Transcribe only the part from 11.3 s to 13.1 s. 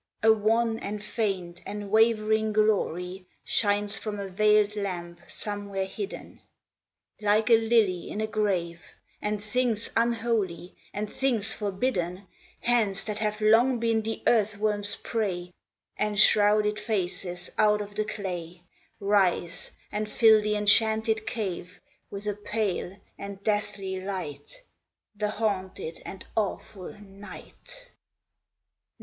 forbidden, Hands